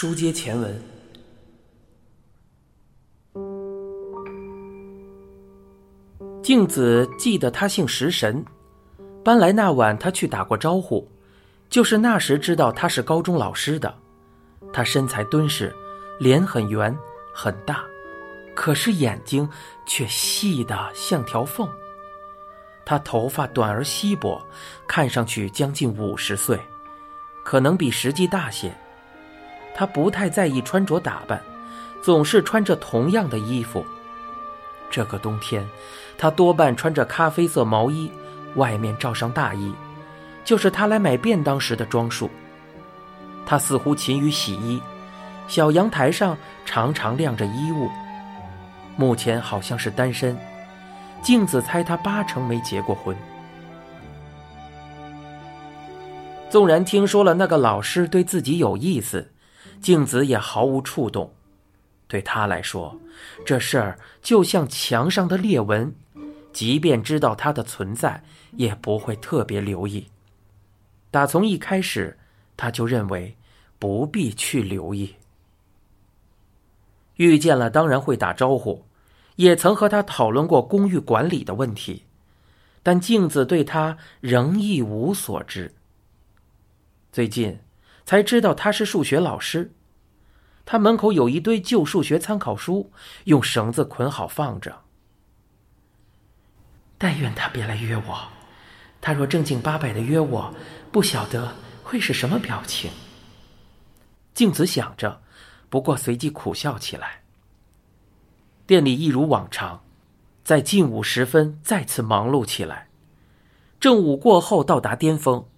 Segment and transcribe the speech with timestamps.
[0.00, 0.82] 书接前文，
[6.42, 8.42] 镜子记得他姓石神，
[9.22, 11.06] 搬来那晚他去打过招呼，
[11.68, 13.94] 就是那时知道他是高中老师的。
[14.72, 15.70] 他身材敦实，
[16.18, 16.98] 脸很圆
[17.34, 17.84] 很大，
[18.56, 19.46] 可是眼睛
[19.84, 21.68] 却细的像条缝。
[22.86, 24.42] 他头发短而稀薄，
[24.88, 26.58] 看上去将近五十岁，
[27.44, 28.74] 可能比实际大些。
[29.74, 31.40] 他不太在意穿着打扮，
[32.02, 33.84] 总是穿着同样的衣服。
[34.90, 35.66] 这个冬天，
[36.18, 38.10] 他多半穿着咖啡色毛衣，
[38.56, 39.72] 外面罩上大衣，
[40.44, 42.28] 就是他来买便当时的装束。
[43.46, 44.82] 他似乎勤于洗衣，
[45.48, 47.88] 小阳台上常常晾着衣物。
[48.96, 50.36] 目前好像是单身，
[51.22, 53.16] 镜子猜他八成没结过婚。
[56.50, 59.30] 纵然听说了那个老师对自己有意思，
[59.80, 61.32] 镜子也毫无触动。
[62.06, 62.98] 对他来说，
[63.46, 65.94] 这事儿就像墙上的裂纹，
[66.52, 70.08] 即便知道它的存在，也不会特别留意。
[71.10, 72.18] 打从一开始，
[72.56, 73.36] 他就认为
[73.78, 75.14] 不必去留意。
[77.16, 78.84] 遇见了，当然会打招呼，
[79.36, 82.04] 也曾和他讨论过公寓管理的问题，
[82.82, 85.74] 但镜子对他仍一无所知。
[87.12, 87.58] 最近
[88.04, 89.72] 才知道他是数学老师。
[90.64, 92.92] 他门口有一堆旧数学参考书，
[93.24, 94.82] 用绳子捆好放着。
[96.96, 98.28] 但愿他别来约我，
[99.00, 100.54] 他若正经八百的约我，
[100.92, 102.90] 不晓得会是什么表情。
[104.34, 105.22] 静子想着，
[105.68, 107.22] 不过随即苦笑起来。
[108.66, 109.82] 店里一如往常，
[110.44, 112.88] 在近午时分再次忙碌起来。
[113.80, 115.48] 正午过后到达巅峰，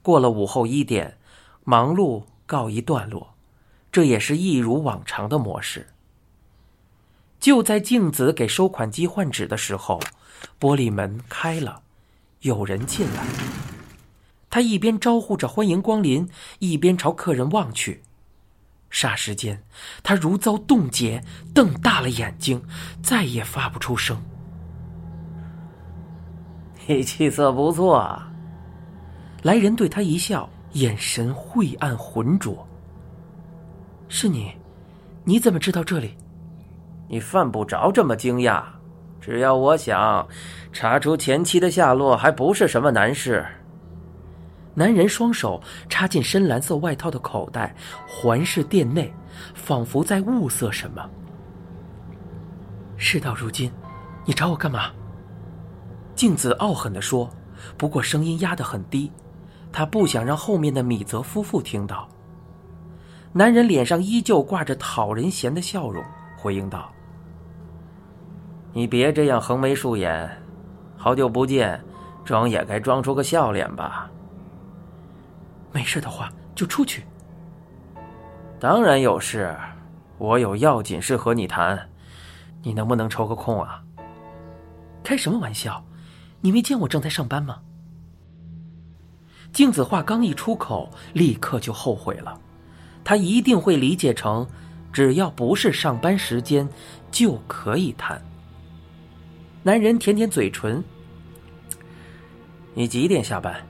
[0.00, 1.17] 过了午后一点，
[1.68, 3.34] 忙碌告一段落。
[3.92, 5.86] 这也是一如往常的模式。
[7.38, 10.00] 就在镜子给收款机换纸的时候，
[10.58, 11.82] 玻璃门开了，
[12.40, 13.22] 有人进来。
[14.48, 16.26] 他一边招呼着欢迎光临，
[16.58, 18.02] 一边朝客人望去。
[18.90, 19.62] 霎时间，
[20.02, 21.22] 他如遭冻结，
[21.54, 22.64] 瞪大了眼睛，
[23.02, 24.22] 再也发不出声。
[26.88, 28.22] 你气色不错。
[29.42, 32.66] 来人对他一笑，眼神晦暗浑浊。
[34.08, 34.52] 是你，
[35.24, 36.16] 你怎么知道这里？
[37.08, 38.62] 你犯不着这么惊讶，
[39.20, 40.28] 只要我想，
[40.72, 43.46] 查出前妻的下落还不是什么难事。
[44.74, 47.74] 男人双手插进深蓝色外套的口袋，
[48.06, 49.12] 环视店内，
[49.54, 51.10] 仿佛在物色什么。
[52.96, 53.72] 事到如今，
[54.24, 54.90] 你找我干嘛？
[56.14, 57.28] 镜子傲狠地说，
[57.76, 59.10] 不过声音压得很低，
[59.72, 62.08] 他不想让后面的米泽夫妇听到。
[63.32, 66.02] 男人脸上依旧挂着讨人嫌的笑容，
[66.36, 66.90] 回应道
[68.72, 70.30] ：“你别这样横眉竖眼，
[70.96, 71.78] 好久不见，
[72.24, 74.10] 装也该装出个笑脸吧。
[75.70, 77.04] 没事的话就出去。
[78.58, 79.54] 当然有事，
[80.16, 81.78] 我有要紧事和你谈，
[82.62, 83.84] 你能不能抽个空啊？
[85.04, 85.84] 开什么玩笑？
[86.40, 87.58] 你没见我正在上班吗？”
[89.52, 92.40] 镜子话刚一出口，立刻就后悔了。
[93.04, 94.46] 他一定会理解成，
[94.92, 96.68] 只要不是上班时间，
[97.10, 98.20] 就可以谈。
[99.62, 100.82] 男人舔舔嘴唇
[102.74, 103.66] ：“你几点下班？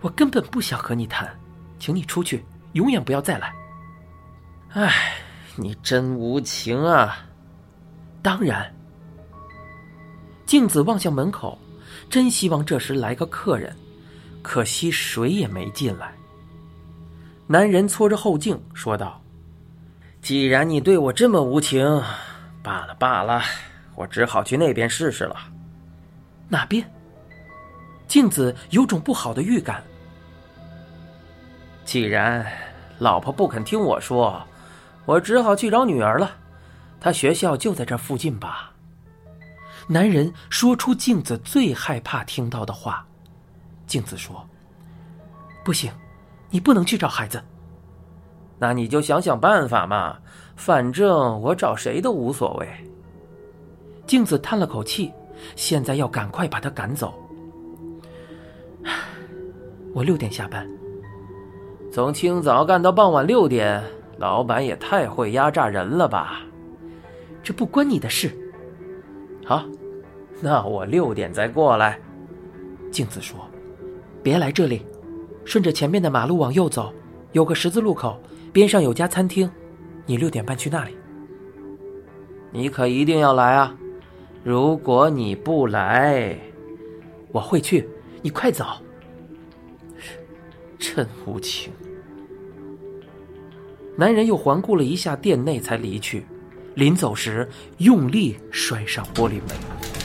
[0.00, 1.28] 我根本不想和你谈，
[1.78, 3.54] 请你出去，永远不要再来。”
[4.72, 5.14] 唉，
[5.54, 7.24] 你真无情啊！
[8.22, 8.74] 当然。
[10.44, 11.58] 镜子望向门口，
[12.10, 13.74] 真希望这时来个客人，
[14.46, 16.12] 可惜谁也没进来。
[17.48, 19.20] 男人搓着后颈说道
[20.22, 21.84] ：“既然你对我这么无情，
[22.62, 23.42] 罢了罢了，
[23.96, 25.36] 我只好去那边试试了。”
[26.48, 26.88] 哪边？
[28.06, 29.82] 镜子有种不好的预感。
[31.84, 32.46] 既然
[33.00, 34.40] 老婆不肯听我说，
[35.06, 36.36] 我只好去找女儿了。
[37.00, 38.70] 她学校就在这附近吧？
[39.88, 43.04] 男人说出镜子最害怕听到的话。
[43.86, 44.46] 镜子说
[45.64, 45.90] ：“不行。”
[46.48, 47.42] 你不能去找孩子，
[48.56, 50.16] 那你就想想办法嘛。
[50.54, 52.68] 反正我找谁都无所谓。
[54.06, 55.12] 镜子叹了口气，
[55.56, 57.12] 现在要赶快把他赶走。
[59.92, 60.66] 我六点下班，
[61.92, 63.82] 从清早干到傍晚六点，
[64.18, 66.42] 老板也太会压榨人了吧？
[67.42, 68.30] 这不关你的事。
[69.44, 69.64] 好，
[70.40, 71.98] 那我六点再过来。
[72.92, 73.36] 镜子说
[74.26, 74.82] ：“别来这里。”
[75.46, 76.92] 顺着前面的马路往右走，
[77.30, 78.20] 有个十字路口，
[78.52, 79.48] 边上有家餐厅，
[80.04, 80.96] 你六点半去那里。
[82.50, 83.72] 你可一定要来啊！
[84.42, 86.36] 如果你不来，
[87.30, 87.88] 我会去。
[88.22, 88.64] 你快走。
[90.76, 91.72] 真无情。
[93.96, 96.26] 男人又环顾了一下店内，才离去。
[96.74, 97.48] 临走时，
[97.78, 99.95] 用力摔上玻璃门。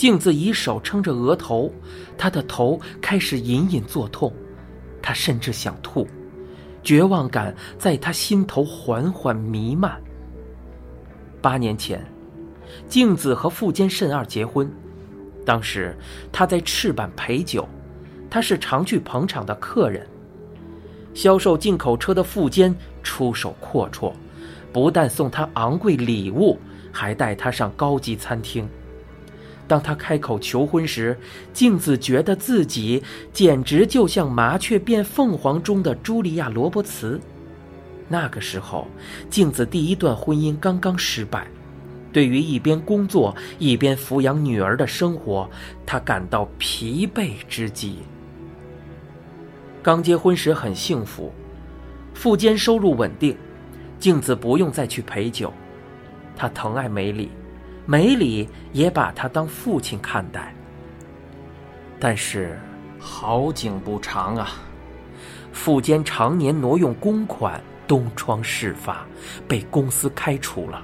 [0.00, 1.70] 镜子以手撑着额头，
[2.16, 4.32] 他的头开始隐隐作痛，
[5.02, 6.08] 他甚至想吐，
[6.82, 10.00] 绝望感在他心头缓缓弥漫。
[11.42, 12.02] 八年前，
[12.88, 14.72] 镜子和富坚慎二结婚，
[15.44, 15.94] 当时
[16.32, 17.68] 他在赤坂陪酒，
[18.30, 20.08] 他是常去捧场的客人。
[21.12, 24.14] 销售进口车的富坚出手阔绰，
[24.72, 26.58] 不但送他昂贵礼物，
[26.90, 28.66] 还带他上高级餐厅。
[29.70, 31.16] 当他开口求婚时，
[31.52, 33.00] 镜子觉得自己
[33.32, 37.20] 简直就像《麻雀变凤凰》中的茱莉亚·罗伯茨。
[38.08, 38.88] 那个时候，
[39.30, 41.46] 镜子第一段婚姻刚刚失败，
[42.12, 45.48] 对于一边工作一边抚养女儿的生活，
[45.86, 47.98] 他感到疲惫之极。
[49.84, 51.32] 刚结婚时很幸福，
[52.12, 53.36] 富兼收入稳定，
[54.00, 55.52] 镜子不用再去陪酒，
[56.34, 57.30] 他疼爱梅里，
[57.86, 60.54] 梅里也把他当父亲看待。
[61.98, 62.58] 但是
[62.98, 64.50] 好景不长啊，
[65.52, 69.06] 富坚常年挪用公款，东窗事发，
[69.46, 70.82] 被公司开除了。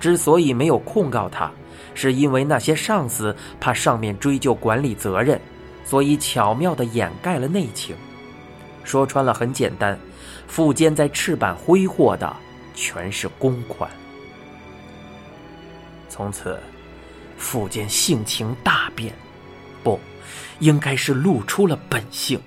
[0.00, 1.50] 之所以没有控告他，
[1.94, 5.40] 是因为那些上司怕上面追究管理责任。
[5.84, 7.94] 所以巧妙地掩盖了内情，
[8.82, 9.96] 说穿了很简单，
[10.48, 12.34] 富坚在赤坂挥霍的
[12.74, 13.88] 全是公款。
[16.16, 16.58] 从此，
[17.36, 19.14] 富坚性情大变，
[19.84, 20.00] 不，
[20.60, 22.40] 应该是露出了本性，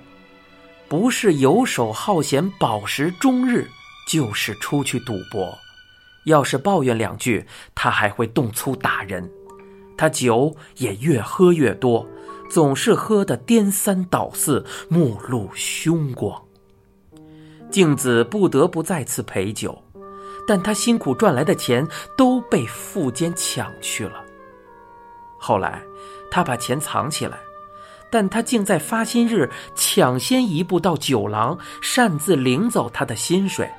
[0.88, 3.68] 不是游手好闲、饱食终日，
[4.08, 5.56] 就是出去赌博。
[6.24, 9.30] 要是抱怨两句，他还会动粗打人。
[9.96, 12.04] 他酒也越喝越多。
[12.50, 16.42] 总是喝得颠三倒四，目露凶光。
[17.70, 19.80] 镜子不得不再次陪酒，
[20.46, 24.24] 但他辛苦赚来的钱都被富坚抢去了。
[25.38, 25.82] 后来，
[26.30, 27.38] 他把钱藏起来，
[28.10, 33.70] 但他竟在发薪日抢先一步到酒廊，擅自领走他的薪水。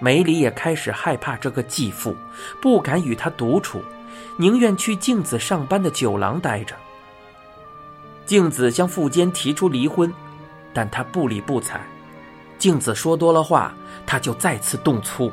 [0.00, 2.16] 梅里也开始害怕这个继父，
[2.60, 3.82] 不敢与他独处，
[4.38, 6.74] 宁愿去镜子上班的酒廊待着。
[8.24, 10.12] 镜子向富坚提出离婚，
[10.72, 11.80] 但他不理不睬。
[12.60, 13.74] 镜子说多了话，
[14.06, 15.32] 他就再次动粗。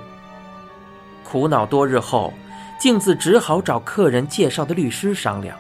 [1.26, 2.34] 苦恼多日后，
[2.80, 5.56] 镜子只好找客人介绍的律师商量。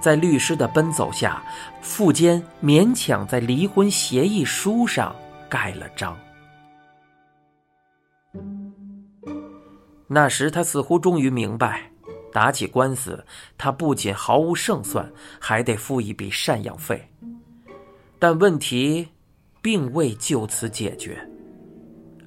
[0.00, 1.42] 在律师的奔走下，
[1.82, 5.14] 富坚勉强在离婚协议书上
[5.48, 6.16] 盖了章。
[10.06, 11.90] 那时他似乎终于明白。
[12.32, 13.24] 打起官司，
[13.56, 15.10] 他不仅毫无胜算，
[15.40, 17.08] 还得付一笔赡养费。
[18.18, 19.08] 但问题
[19.66, 21.18] 并未就此解决。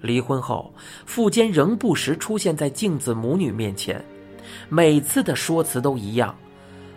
[0.01, 0.74] 离婚后，
[1.06, 4.03] 富坚仍不时出现在镜子母女面前，
[4.68, 6.36] 每次的说辞都一样，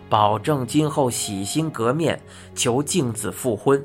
[0.09, 2.21] 保证今后洗心革面，
[2.53, 3.81] 求镜子复婚。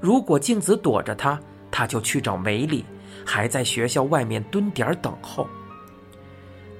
[0.00, 1.40] 如果镜子躲着他，
[1.70, 2.84] 他就去找梅里，
[3.24, 5.46] 还在学校外面蹲点等候。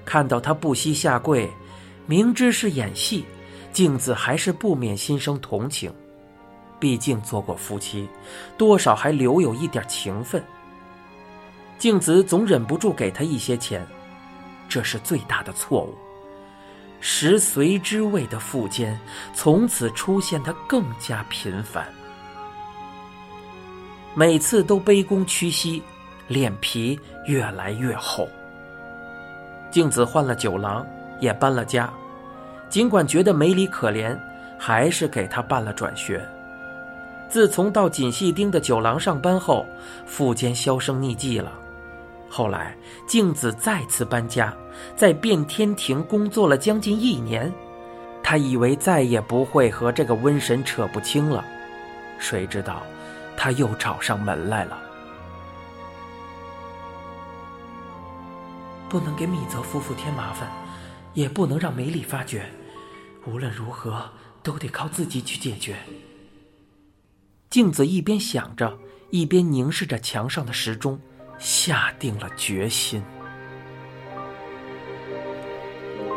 [0.04, 1.48] 看到他不惜下跪。
[2.04, 3.24] 明知是演戏，
[3.72, 5.92] 镜子还是不免心生同情。
[6.80, 8.08] 毕竟做过夫妻，
[8.56, 10.42] 多少还留有一点情分。
[11.78, 13.86] 镜子总忍不住给他一些钱，
[14.68, 15.94] 这是最大的错误。
[17.00, 18.98] 食髓知味的富坚
[19.32, 21.86] 从此出现的更加频繁，
[24.14, 25.82] 每次都卑躬屈膝，
[26.28, 28.28] 脸皮越来越厚。
[29.70, 30.86] 镜子换了酒廊，
[31.20, 31.90] 也搬了家。
[32.68, 34.18] 尽管觉得梅里可怜，
[34.58, 36.22] 还是给他办了转学。
[37.30, 39.64] 自从到锦细町的酒廊上班后，
[40.04, 41.52] 富坚销声匿迹了。
[42.28, 44.52] 后来，镜子再次搬家，
[44.96, 47.52] 在变天庭工作了将近一年。
[48.22, 51.44] 他以为再也不会和这个瘟神扯不清了，
[52.18, 52.82] 谁知道，
[53.36, 54.78] 他又找上门来了。
[58.88, 60.50] 不能给米泽夫妇添麻烦，
[61.14, 62.44] 也不能让梅里发觉。
[63.24, 64.02] 无论如何，
[64.42, 65.76] 都得靠自己去解决。
[67.50, 68.78] 镜子一边想着，
[69.10, 70.96] 一边凝视着墙上的时钟，
[71.36, 73.02] 下定了决心。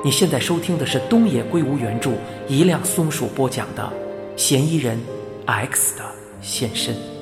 [0.06, 2.12] 你现在收听的是东野圭吾原著、
[2.48, 3.92] 一辆松鼠播讲的
[4.40, 5.00] 《嫌疑人
[5.48, 6.06] X 的
[6.40, 7.13] 现身。